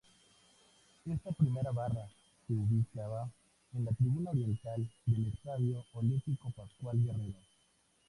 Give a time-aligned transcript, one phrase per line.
[1.05, 2.07] Esta primera barra
[2.47, 3.29] se ubicaba
[3.75, 7.37] en la tribuna oriental del Estadio Olímpico Pascual Guerrero.